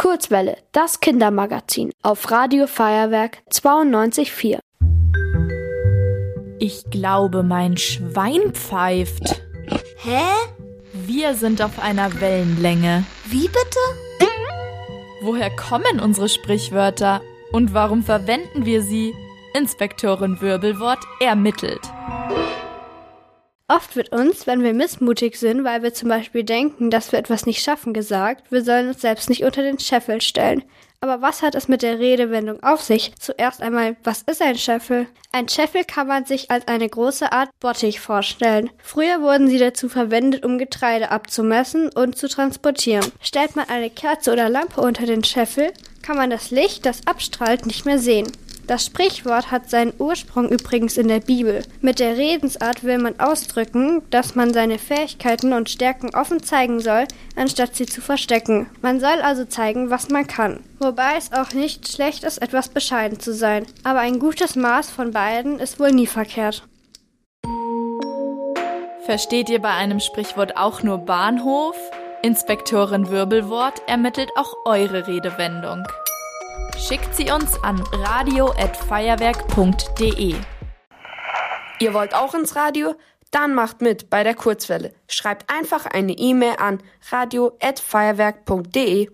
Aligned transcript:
Kurzwelle, 0.00 0.56
das 0.72 1.00
Kindermagazin 1.00 1.92
auf 2.02 2.30
Radio 2.30 2.66
Feuerwerk 2.66 3.42
92.4. 3.50 4.58
Ich 6.58 6.84
glaube, 6.90 7.42
mein 7.42 7.76
Schwein 7.76 8.54
pfeift. 8.54 9.42
Hä? 9.98 10.22
Wir 10.94 11.34
sind 11.34 11.60
auf 11.60 11.78
einer 11.78 12.18
Wellenlänge. 12.18 13.04
Wie 13.26 13.46
bitte? 13.48 14.30
Woher 15.20 15.54
kommen 15.54 16.00
unsere 16.00 16.30
Sprichwörter 16.30 17.20
und 17.52 17.74
warum 17.74 18.02
verwenden 18.02 18.64
wir 18.64 18.80
sie? 18.80 19.12
Inspektorin 19.52 20.40
Wirbelwort 20.40 21.00
ermittelt. 21.20 21.82
Oft 23.70 23.94
wird 23.94 24.10
uns, 24.10 24.48
wenn 24.48 24.64
wir 24.64 24.74
missmutig 24.74 25.36
sind, 25.36 25.62
weil 25.62 25.84
wir 25.84 25.94
zum 25.94 26.08
Beispiel 26.08 26.42
denken, 26.42 26.90
dass 26.90 27.12
wir 27.12 27.20
etwas 27.20 27.46
nicht 27.46 27.62
schaffen, 27.62 27.94
gesagt, 27.94 28.50
wir 28.50 28.64
sollen 28.64 28.88
uns 28.88 29.00
selbst 29.00 29.28
nicht 29.28 29.44
unter 29.44 29.62
den 29.62 29.78
Scheffel 29.78 30.20
stellen. 30.20 30.64
Aber 31.00 31.22
was 31.22 31.40
hat 31.40 31.54
es 31.54 31.68
mit 31.68 31.82
der 31.82 32.00
Redewendung 32.00 32.60
auf 32.64 32.82
sich? 32.82 33.14
Zuerst 33.16 33.62
einmal, 33.62 33.96
was 34.02 34.22
ist 34.22 34.42
ein 34.42 34.58
Scheffel? 34.58 35.06
Ein 35.30 35.48
Scheffel 35.48 35.84
kann 35.84 36.08
man 36.08 36.24
sich 36.24 36.50
als 36.50 36.66
eine 36.66 36.88
große 36.88 37.30
Art 37.30 37.48
Bottich 37.60 38.00
vorstellen. 38.00 38.70
Früher 38.82 39.22
wurden 39.22 39.46
sie 39.46 39.58
dazu 39.58 39.88
verwendet, 39.88 40.44
um 40.44 40.58
Getreide 40.58 41.12
abzumessen 41.12 41.90
und 41.90 42.18
zu 42.18 42.28
transportieren. 42.28 43.06
Stellt 43.22 43.54
man 43.54 43.68
eine 43.68 43.88
Kerze 43.88 44.32
oder 44.32 44.48
Lampe 44.48 44.80
unter 44.80 45.06
den 45.06 45.22
Scheffel, 45.22 45.72
kann 46.02 46.16
man 46.16 46.30
das 46.30 46.50
Licht, 46.50 46.86
das 46.86 47.06
abstrahlt, 47.06 47.66
nicht 47.66 47.86
mehr 47.86 48.00
sehen. 48.00 48.32
Das 48.70 48.86
Sprichwort 48.86 49.50
hat 49.50 49.68
seinen 49.68 49.92
Ursprung 49.98 50.48
übrigens 50.48 50.96
in 50.96 51.08
der 51.08 51.18
Bibel. 51.18 51.64
Mit 51.80 51.98
der 51.98 52.16
Redensart 52.16 52.84
will 52.84 52.98
man 52.98 53.18
ausdrücken, 53.18 54.02
dass 54.10 54.36
man 54.36 54.54
seine 54.54 54.78
Fähigkeiten 54.78 55.52
und 55.54 55.68
Stärken 55.68 56.14
offen 56.14 56.40
zeigen 56.40 56.78
soll, 56.78 57.08
anstatt 57.34 57.74
sie 57.74 57.86
zu 57.86 58.00
verstecken. 58.00 58.68
Man 58.80 59.00
soll 59.00 59.22
also 59.22 59.44
zeigen, 59.44 59.90
was 59.90 60.08
man 60.08 60.28
kann. 60.28 60.60
Wobei 60.78 61.16
es 61.18 61.32
auch 61.32 61.52
nicht 61.52 61.88
schlecht 61.88 62.22
ist, 62.22 62.40
etwas 62.40 62.68
bescheiden 62.68 63.18
zu 63.18 63.34
sein. 63.34 63.66
Aber 63.82 63.98
ein 63.98 64.20
gutes 64.20 64.54
Maß 64.54 64.88
von 64.88 65.10
beiden 65.10 65.58
ist 65.58 65.80
wohl 65.80 65.90
nie 65.90 66.06
verkehrt. 66.06 66.62
Versteht 69.04 69.48
ihr 69.48 69.60
bei 69.60 69.70
einem 69.70 69.98
Sprichwort 69.98 70.56
auch 70.56 70.84
nur 70.84 70.98
Bahnhof? 70.98 71.74
Inspektorin 72.22 73.10
Wirbelwort 73.10 73.82
ermittelt 73.88 74.30
auch 74.36 74.54
eure 74.64 75.08
Redewendung. 75.08 75.82
Schickt 76.76 77.14
sie 77.14 77.30
uns 77.30 77.56
an 77.62 77.80
radio@feuerwerk.de. 77.92 80.34
Ihr 81.78 81.94
wollt 81.94 82.14
auch 82.14 82.34
ins 82.34 82.56
Radio? 82.56 82.96
Dann 83.30 83.54
macht 83.54 83.80
mit 83.80 84.10
bei 84.10 84.24
der 84.24 84.34
Kurzwelle. 84.34 84.92
Schreibt 85.06 85.52
einfach 85.52 85.86
eine 85.86 86.12
E-Mail 86.12 86.56
an 86.58 86.82
radio@feuerwerk.de. 87.10 89.10